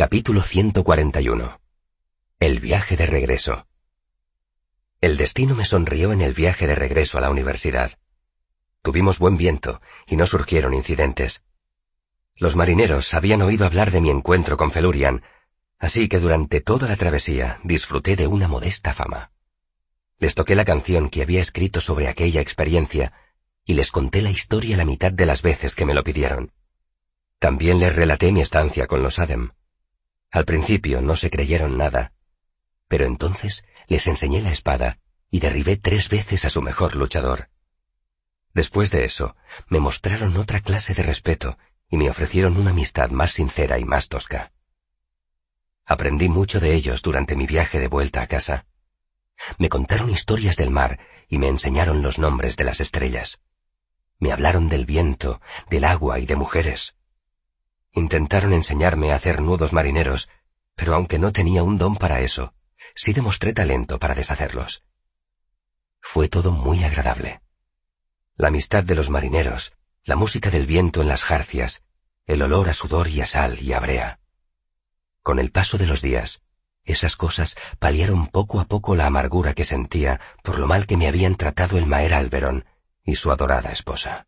Capítulo 0.00 0.40
141. 0.40 1.60
El 2.38 2.58
viaje 2.58 2.96
de 2.96 3.04
regreso. 3.04 3.66
El 5.02 5.18
destino 5.18 5.54
me 5.54 5.66
sonrió 5.66 6.14
en 6.14 6.22
el 6.22 6.32
viaje 6.32 6.66
de 6.66 6.74
regreso 6.74 7.18
a 7.18 7.20
la 7.20 7.28
universidad. 7.28 7.98
Tuvimos 8.80 9.18
buen 9.18 9.36
viento 9.36 9.82
y 10.06 10.16
no 10.16 10.24
surgieron 10.26 10.72
incidentes. 10.72 11.44
Los 12.34 12.56
marineros 12.56 13.12
habían 13.12 13.42
oído 13.42 13.66
hablar 13.66 13.90
de 13.90 14.00
mi 14.00 14.08
encuentro 14.08 14.56
con 14.56 14.70
Felurian, 14.70 15.22
así 15.78 16.08
que 16.08 16.18
durante 16.18 16.62
toda 16.62 16.88
la 16.88 16.96
travesía 16.96 17.60
disfruté 17.62 18.16
de 18.16 18.26
una 18.26 18.48
modesta 18.48 18.94
fama. 18.94 19.32
Les 20.16 20.34
toqué 20.34 20.54
la 20.54 20.64
canción 20.64 21.10
que 21.10 21.20
había 21.20 21.42
escrito 21.42 21.82
sobre 21.82 22.08
aquella 22.08 22.40
experiencia 22.40 23.12
y 23.66 23.74
les 23.74 23.92
conté 23.92 24.22
la 24.22 24.30
historia 24.30 24.78
la 24.78 24.86
mitad 24.86 25.12
de 25.12 25.26
las 25.26 25.42
veces 25.42 25.74
que 25.74 25.84
me 25.84 25.92
lo 25.92 26.02
pidieron. 26.02 26.52
También 27.38 27.78
les 27.78 27.94
relaté 27.94 28.32
mi 28.32 28.40
estancia 28.40 28.86
con 28.86 29.02
los 29.02 29.18
Adem. 29.18 29.50
Al 30.30 30.44
principio 30.44 31.00
no 31.00 31.16
se 31.16 31.30
creyeron 31.30 31.76
nada, 31.76 32.12
pero 32.86 33.04
entonces 33.04 33.64
les 33.88 34.06
enseñé 34.06 34.42
la 34.42 34.52
espada 34.52 34.98
y 35.30 35.40
derribé 35.40 35.76
tres 35.76 36.08
veces 36.08 36.44
a 36.44 36.50
su 36.50 36.62
mejor 36.62 36.94
luchador. 36.96 37.50
Después 38.54 38.90
de 38.90 39.04
eso, 39.04 39.36
me 39.68 39.80
mostraron 39.80 40.36
otra 40.36 40.60
clase 40.60 40.94
de 40.94 41.02
respeto 41.02 41.58
y 41.88 41.96
me 41.96 42.10
ofrecieron 42.10 42.56
una 42.56 42.70
amistad 42.70 43.10
más 43.10 43.32
sincera 43.32 43.78
y 43.78 43.84
más 43.84 44.08
tosca. 44.08 44.52
Aprendí 45.84 46.28
mucho 46.28 46.60
de 46.60 46.74
ellos 46.74 47.02
durante 47.02 47.34
mi 47.34 47.46
viaje 47.46 47.80
de 47.80 47.88
vuelta 47.88 48.22
a 48.22 48.26
casa. 48.28 48.66
Me 49.58 49.68
contaron 49.68 50.10
historias 50.10 50.56
del 50.56 50.70
mar 50.70 51.00
y 51.28 51.38
me 51.38 51.48
enseñaron 51.48 52.02
los 52.02 52.18
nombres 52.18 52.56
de 52.56 52.64
las 52.64 52.80
estrellas. 52.80 53.42
Me 54.18 54.32
hablaron 54.32 54.68
del 54.68 54.86
viento, 54.86 55.40
del 55.68 55.84
agua 55.84 56.20
y 56.20 56.26
de 56.26 56.36
mujeres. 56.36 56.94
Intentaron 57.92 58.52
enseñarme 58.52 59.12
a 59.12 59.16
hacer 59.16 59.40
nudos 59.40 59.72
marineros, 59.72 60.28
pero 60.74 60.94
aunque 60.94 61.18
no 61.18 61.32
tenía 61.32 61.62
un 61.62 61.78
don 61.78 61.96
para 61.96 62.20
eso, 62.20 62.54
sí 62.94 63.12
demostré 63.12 63.52
talento 63.52 63.98
para 63.98 64.14
deshacerlos. 64.14 64.84
Fue 66.00 66.28
todo 66.28 66.52
muy 66.52 66.82
agradable. 66.84 67.42
La 68.36 68.48
amistad 68.48 68.84
de 68.84 68.94
los 68.94 69.10
marineros, 69.10 69.72
la 70.04 70.16
música 70.16 70.50
del 70.50 70.66
viento 70.66 71.02
en 71.02 71.08
las 71.08 71.22
jarcias, 71.22 71.82
el 72.26 72.42
olor 72.42 72.68
a 72.68 72.74
sudor 72.74 73.08
y 73.08 73.20
a 73.20 73.26
sal 73.26 73.60
y 73.60 73.72
a 73.72 73.80
brea. 73.80 74.20
Con 75.22 75.38
el 75.38 75.50
paso 75.50 75.76
de 75.76 75.86
los 75.86 76.00
días, 76.00 76.40
esas 76.84 77.16
cosas 77.16 77.56
paliaron 77.78 78.28
poco 78.28 78.60
a 78.60 78.64
poco 78.64 78.96
la 78.96 79.06
amargura 79.06 79.52
que 79.52 79.64
sentía 79.64 80.20
por 80.42 80.58
lo 80.58 80.66
mal 80.66 80.86
que 80.86 80.96
me 80.96 81.08
habían 81.08 81.36
tratado 81.36 81.76
el 81.76 81.86
maer 81.86 82.14
Alberon 82.14 82.64
y 83.04 83.16
su 83.16 83.30
adorada 83.30 83.70
esposa. 83.70 84.26